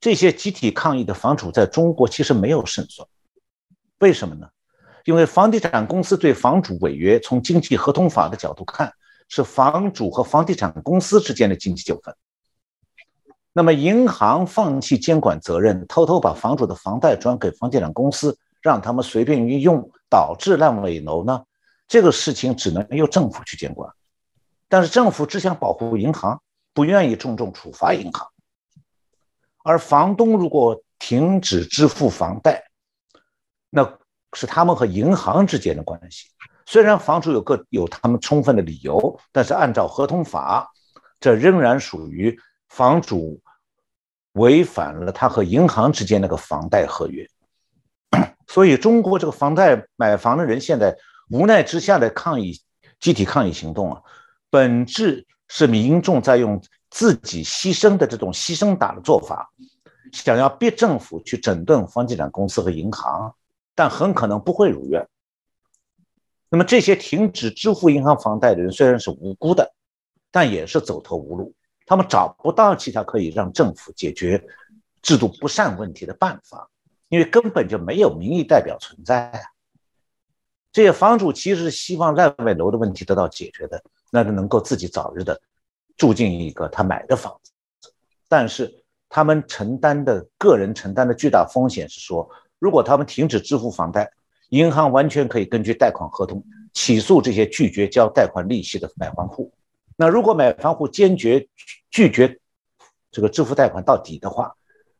[0.00, 3.06] 这些集体抗议的房主在中国其实没有胜算，
[4.00, 4.48] 为什么呢？
[5.04, 8.92] 因为房地产公司对房主违约，从经济合同法的角度看，
[9.28, 12.12] 是房主和房地产公司之间的经济纠纷。
[13.58, 21.42] 那么，银行放弃监管责任，偷偷把房主的房贷转给房地产公司，让他们随便运用，导致烂尾楼呢？
[21.88, 23.92] 这个事情只能由政府去监管。
[24.68, 26.40] 但是，政府只想保护银行，
[26.72, 28.28] 不愿意重重处罚银行。
[29.64, 32.62] 而房东如果停止支付房贷，
[33.70, 33.98] 那。
[34.34, 36.28] 是他们和银行之间的关系。
[36.66, 40.70] 虽然房主有个有他们充分的理由，但是按照合同法，
[41.18, 42.38] 这仍然属于
[42.68, 43.40] 房主
[44.32, 47.28] 违反了他和银行之间那个房贷合约。
[48.46, 50.96] 所以，中国这个房贷买房的人现在
[51.30, 52.60] 无奈之下的抗议
[53.00, 54.02] 集体抗议行动啊，
[54.50, 56.60] 本质是民众在用
[56.90, 59.50] 自己牺牲的这种牺牲打的做法，
[60.12, 63.34] 想要逼政府去整顿房地产公司和银行。
[63.74, 65.06] 但很可能不会如愿。
[66.50, 69.72] 那么这些停止支付银行房贷的人虽然是无辜的，
[70.32, 71.54] 但也是走投无路。
[71.88, 74.40] 他们找不到其他可以让政府解决
[75.00, 76.68] 制度不善问题的办法，
[77.08, 79.40] 因为根本就没有民意代表存在啊。
[80.70, 83.82] 这些房主其实是希望烂尾楼的问题得到解决的，
[84.12, 85.40] 那就能够自己早日的
[85.96, 87.50] 住进一个他买的房子。
[88.28, 92.28] 但是他们承担的个人承担的巨大风险是说。
[92.60, 94.10] 如果他们停止支付房贷，
[94.48, 99.52] 银行完全可以根据贷款合同起诉这些拒绝交贷款利息的买房户。
[100.00, 101.48] 那如果买房户坚决
[101.90, 102.38] 拒绝
[103.10, 104.54] 这个支付贷款到底的话，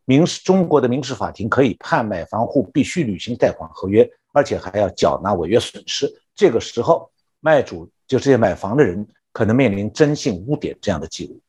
[0.04, 6.12] 民事中国的民事法庭可以判买房户必须履行贷款合约，而且还要缴纳违约损失。
[6.34, 11.40] 这个时候，卖主就这些买房的人可能面临征信污点这样的记录。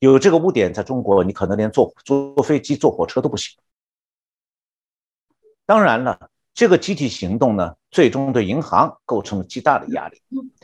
[0.00, 3.56] 有这个污点，在中国你可能连坐坐飞机、坐火车都不行。
[5.64, 10.20] 当然了，这个集体行动呢，最终对银行构成了极大的压力，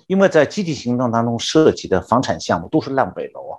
[0.06, 3.58] 因为在集体行动当中涉及的房产项目都是烂尾楼啊。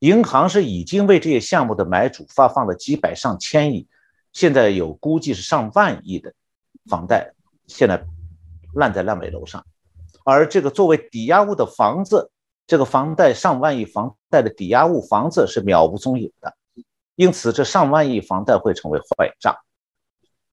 [0.00, 3.86] 银行是已经为这些项目的买主发放了几百上千亿，
[4.32, 6.34] 现在有估计是上万亿的
[6.86, 7.32] 房贷，
[7.68, 8.04] 现在
[8.74, 9.64] 烂在烂尾楼上。
[10.24, 12.32] 而这个作为抵押物的房子，
[12.66, 16.52] 这个房贷上万亿房贷的抵押物房子是渺无踪影的，
[17.14, 19.56] 因此这上万亿房贷会成为坏账。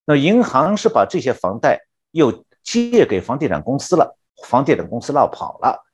[0.10, 5.86] 那银行是把这些房贷又借给房地产公司了，房地产公司闹跑了，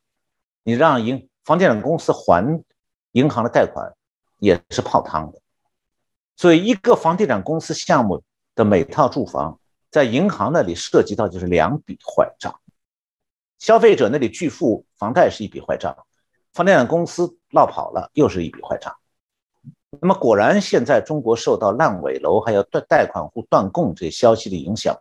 [0.63, 2.63] 你让银房地产公司还
[3.11, 3.91] 银行的贷款
[4.39, 5.41] 也是泡汤的。
[6.37, 8.23] 所以，一个房地产公司项目
[8.55, 9.59] 的每套住房，
[9.91, 12.57] 在银行那里涉及到就是两笔坏账，
[13.59, 15.93] 消费者那里拒付房贷是一笔坏账，
[16.53, 18.95] 房地产公司闹跑了又是一笔坏账。
[20.01, 24.95] 那么果然，现在中国受到烂尾楼还有断贷款户断供这消息的影响，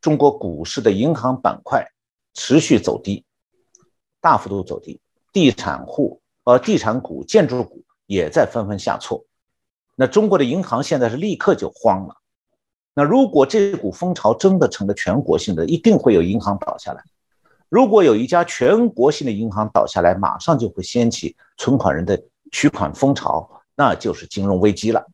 [0.00, 1.86] 中国股市的银行板块
[2.34, 3.24] 持续走低，
[4.20, 5.00] 大幅度走低，
[5.32, 9.24] 地产户、呃地产股、建筑股也在纷纷下挫。
[9.94, 12.16] 那中国的银行现在是立刻就慌了。
[12.94, 17.02] 那如果这股风潮真的成了全国性的，一定会有银行倒下来。
[17.68, 23.48] 如果有一家全国性的银行倒下来，马上就会掀起存款人的取款风潮。
[23.82, 25.04] 那就是金融危机了，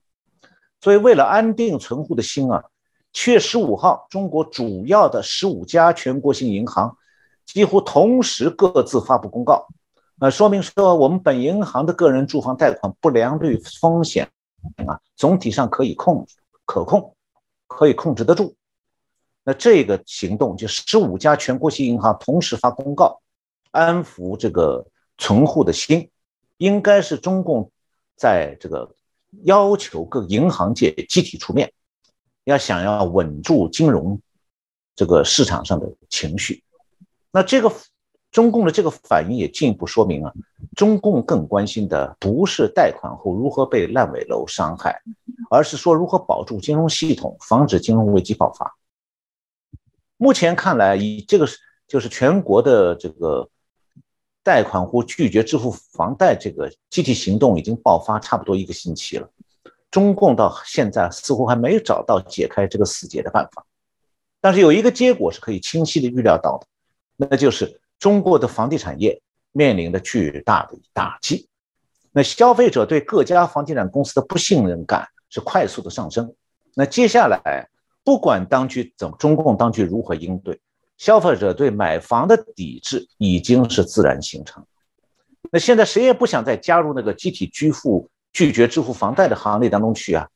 [0.83, 2.63] 所以为了安定存户的心啊，
[3.15, 6.95] 七月十五号，中国主要的十五家全国性银行
[7.47, 9.67] 几乎同时各自发布公告，
[10.19, 14.29] 呃，说明说我们本银行的个人住房贷款不良率风险
[14.87, 16.27] 啊，总体上可以控、
[16.67, 17.17] 可控、
[17.69, 18.55] 可以控制得住。
[19.45, 23.19] 那这个行动就十五家全国性银行同时发公告，
[23.71, 26.11] 安抚这个存户的心，
[26.59, 27.71] 应该是中共。
[28.19, 28.95] 在这个
[29.45, 31.73] 要求各银行界集体出面，
[32.45, 34.21] 要想要稳住金融
[34.97, 36.63] 这个市场上的情绪，
[37.31, 37.73] 那这个
[38.31, 40.33] 中共的这个反应也进一步说明啊，
[40.77, 45.01] 中共更关心的不是贷款后如何被烂尾楼伤害，
[45.51, 48.77] 而是说如何保住金融系统，防止金融危机爆发。
[50.17, 51.49] 目前看来，以这个
[51.87, 53.49] 就是全国的这个
[54.49, 59.29] 贷款户拒绝支付房贷这个集体行动已经爆发差不多一个星期了，
[59.91, 63.67] 中共到现在似乎还没有找到解开这个死结的办法。
[64.41, 66.67] 但是有一个结果是可以清晰的预料到的，
[67.29, 67.79] 那就是。
[67.99, 69.21] 中国的房地产业
[69.51, 71.49] 面临着巨大的打击，
[72.13, 76.33] 那消费者对各家房地产公司的不信任感是快速的上升。
[76.77, 77.69] 那接下来，
[78.05, 80.61] 不管当局怎，中共当局如何应对，
[80.99, 84.67] 消费者对买房的抵制已经是自然形成。
[85.51, 90.29] 那现在谁也不想再加入那个集体拒付、拒绝支付房贷的行列当中去啊！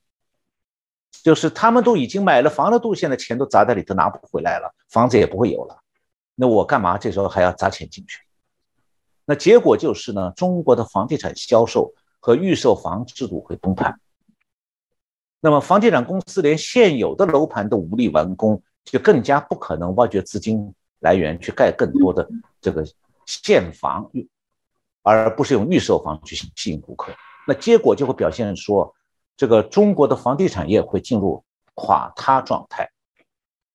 [1.23, 5.77] 就是他们都已经买了房的，都现在钱都砸在里头，拿不回来了，房子也不会有了。
[6.35, 8.21] 那我干嘛这时候还要砸钱进去？
[9.25, 14.01] 那结果就是呢，中国的房地产销售和预售房制度会崩盘。
[15.41, 22.29] 那么房地产公司连现有的楼盘都无力完工，就更加不可能挖掘资金来源去盖更多的
[22.61, 22.85] 这个
[23.27, 24.11] 现房，
[25.03, 27.13] 而不是用预售房去吸引顾客。
[27.47, 28.95] 那结果就会表现说，
[29.37, 32.91] 这个中国的房地产业会进入垮塌状态。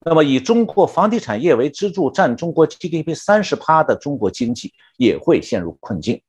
[0.01, 6.21] 那么，以中国房地产业为支柱、占中国 GDP 三十趴的中国经济也会陷入困境。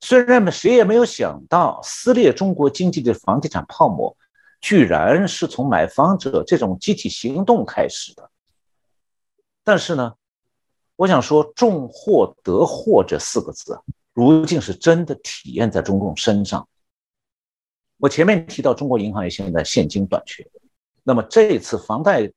[0.00, 4.16] 虽然呢，谁也没有想到撕裂中国经济的房地产泡沫，
[4.60, 8.30] 居然是从买房者这种集体行动开始的。
[9.64, 10.14] 但是呢，
[10.96, 13.80] 我想说“重获得获”这四个字，
[14.12, 16.68] 如今是真的体验在中共身上。
[17.98, 20.46] 我前面提到，中国银行业现在现金短缺，
[21.02, 22.30] 那么这次房贷。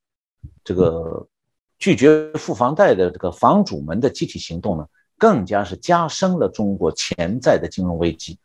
[0.66, 1.26] 这个
[1.80, 4.86] 拒绝付房贷的这个房主们的集体行动呢，
[5.18, 8.38] 更加是加深了中国潜在的金融危机。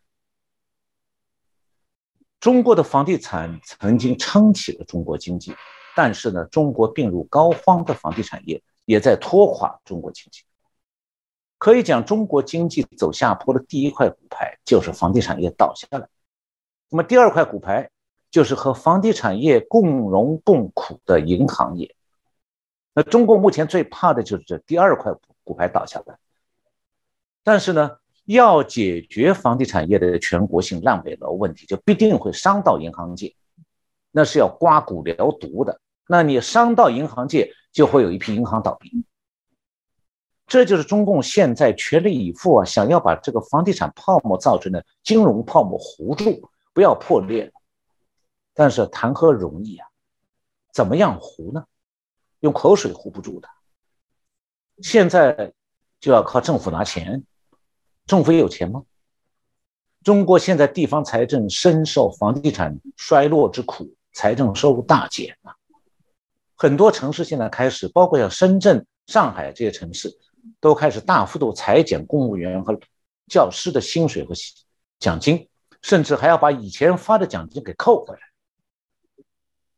[2.39, 5.53] 中国的房地产曾经撑起了中国经济，
[5.95, 10.43] 但是呢，中国病入膏肓的房地产业也在拖垮中国经济。
[11.57, 16.07] 可以讲，中国经济走下坡的第一块骨牌就是房地产业倒下来。
[16.89, 17.89] 那么第二块骨牌。
[18.31, 21.95] 就是和房地产业共荣共苦的银行业。
[22.93, 25.11] 那中国目前最怕的就是这第二块
[25.43, 26.19] 骨牌倒下来。
[27.43, 27.97] 但是呢，
[28.33, 33.35] 要解决房地产业的全国性烂尾楼问题，就必定会伤到银行界，
[34.11, 35.81] 那是要刮骨疗毒的。
[36.07, 39.03] 那你伤到银行界，就会有一批银行倒闭。
[40.45, 47.51] 这就是中共现在全力以赴啊，想要把这个房地产泡沫造成的金融泡沫糊住，不要破裂。
[48.53, 49.87] 但是谈何容易啊！
[50.71, 51.65] 怎么样糊呢？
[52.41, 53.47] 用口水糊不住的。
[54.83, 55.51] 现在
[55.99, 57.23] 就要靠政府拿钱，
[58.09, 58.81] 政府有钱吗？
[60.03, 65.53] 中国现在地方财政深受房地产衰落之苦，财政收入大减啊。
[66.55, 70.11] 很多城市现在开始，包括像深圳、上海这些城市，
[70.59, 72.75] 都开始大幅度裁减公务员和
[73.27, 74.33] 教师的薪水和
[74.97, 75.47] 奖金，
[75.83, 78.21] 甚至还要把以前发的奖金给扣回来。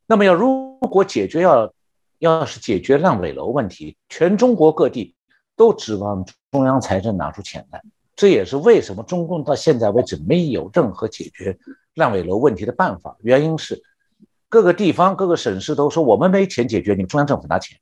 [0.05, 1.73] 那么要如果解决要
[2.19, 5.13] 要是解决烂尾楼问题，全中国各地
[5.57, 7.83] 都指望中央财政拿出钱来。
[8.21, 11.57] 这也是为什么中共到现在为止没有任何解决
[11.95, 13.17] 烂尾楼问题的办法。
[13.21, 13.81] 原因是
[14.47, 17.79] 各个地方、各个省市都说我们没钱解决，你们中央政府拿钱。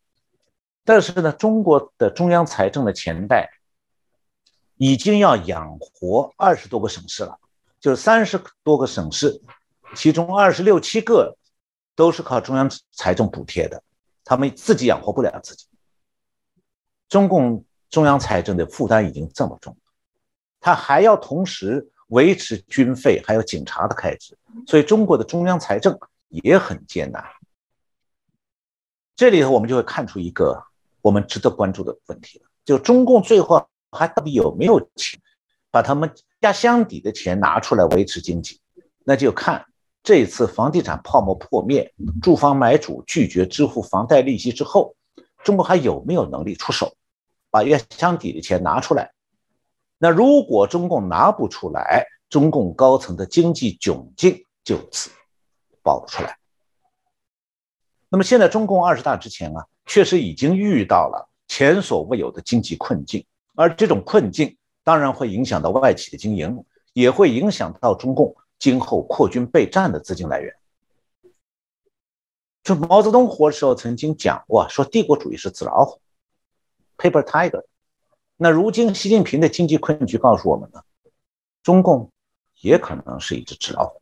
[0.86, 3.50] 但是呢，中国的中央财政的钱袋
[4.78, 7.38] 已经要养活二十多个省市了，
[7.82, 9.42] 就是三十多个省市，
[9.94, 11.36] 其中二十六七个。
[11.96, 13.84] 都是靠中央财政补贴的，
[14.24, 15.66] 他们自己养活不了自己。
[17.10, 19.76] 中共中央财政的负担已经这么重，
[20.60, 24.38] 他还要同时维持军费，还有警察的开支，
[24.68, 25.98] 所以中国的中央财政
[26.30, 27.24] 也很艰难。
[29.16, 30.64] 这里头我们就会看出一个
[31.02, 35.20] 我们值得关注的问题了：就中共最后还到底有没有钱
[35.72, 38.60] 把他们压箱底的钱拿出来维持经济？
[39.04, 39.66] 那就看。
[40.02, 44.96] 这一次房地产泡沫破灭，住房买主拒绝支付房贷利息之后，
[45.44, 46.96] 中国还有没有能力出手，
[47.52, 49.12] 把压箱底的钱拿出来？
[50.00, 55.12] 那如果中共拿不出来，中共高层的经济窘境就此
[55.84, 56.38] 暴露出来。
[58.10, 63.24] 那么现在中共二十大之前啊，确实已经遇到了前所未有的经济困境，
[63.56, 68.36] 而这种困境当然会影响到外企的经营，也会影响到中共。
[68.58, 70.54] 今后扩军备战的资金来源，
[72.62, 76.02] 就毛泽东活的时候曾经讲过，说帝国主义是纸老虎
[76.98, 77.64] ，paper tiger，
[78.42, 80.80] 那如今习近平的经济困局告诉我们呢，
[81.62, 82.10] 中共
[82.62, 84.00] 也可能是一只纸老虎。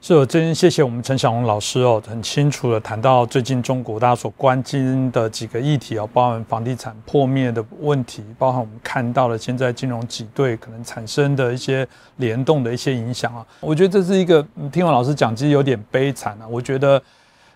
[0.00, 13.46] 是，我真谢谢我们陈小龙老师哦，很清楚的谈到最近中国大家所关心的几个议题哦，包含房地产破灭的问题，包含我们看到了现在金融挤兑可能产生的一些联动的一些影响啊。
[13.60, 16.48] 我觉得这是一个听完老师讲，其实有点悲惨啊。
[16.48, 17.00] 我觉得。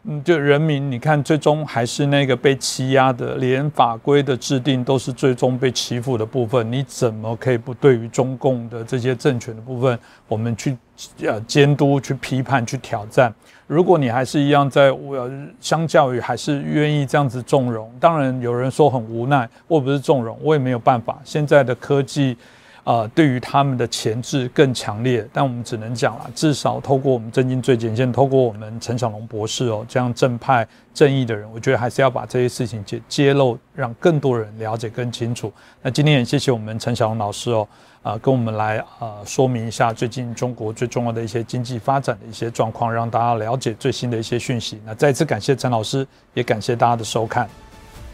[0.05, 6.73] 嗯，就人民，你看，最终还是那个被欺压的，连法规的制定都是最终被欺负的部分。
[6.73, 10.75] 你怎么可以不对于中共的这些政权的部分，我们去
[11.23, 13.31] 呃监督、去批判、去挑战？
[13.67, 15.31] 如果你还是一样在，我
[15.61, 21.21] 相较于还是愿意这样子纵容，当然有人说很无奈，我不是纵容，我也没有办法。
[21.25, 22.37] 现在的科技。
[22.85, 35.53] 啊，对于他们的前置更强烈，但我们只能讲了，至少透过我们震惊最前线，透过我们陈小龙博士哦，这样正派正义的人，我觉得还是要把这些事情揭揭露，让更多人了解更清楚。
[35.83, 37.69] 那今天也谢谢我们陈小龙老师哦，
[38.03, 44.81] 啊，跟我们来啊说明一下最近中国最重要的一些经济发展的一些状况，让大家了解最新的一些讯息。
[44.87, 47.49] 那再次感谢陈老师，也感谢大家的收看。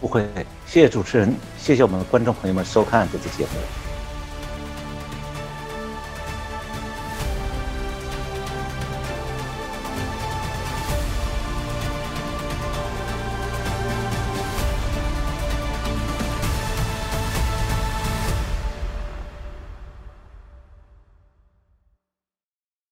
[0.01, 0.27] 不会，
[0.67, 3.86] 谢谢主持人，谢谢我们的观众朋友们收看这次节目。